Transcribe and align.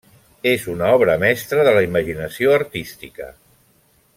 És 0.51 0.63
una 0.75 0.87
obra 0.99 1.17
mestra 1.23 1.67
de 1.67 1.75
la 1.79 1.83
imaginació 1.89 2.55
artística. 2.61 3.29